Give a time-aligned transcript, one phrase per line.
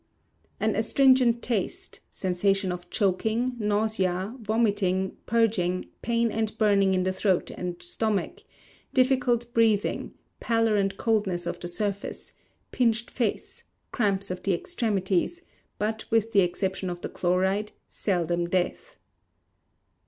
[0.59, 7.51] An astringent taste, sensation of choking, nausea, vomiting, purging, pain and burning in the throat
[7.51, 8.41] and stomach,
[8.95, 12.33] difficult breathing, pallor and coldness of the surface,
[12.71, 15.43] pinched face, cramps of the extremities,
[15.77, 18.95] but, with the exception of the chloride, seldom death.